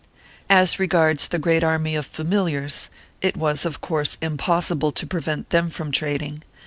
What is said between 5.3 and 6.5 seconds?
them from trading.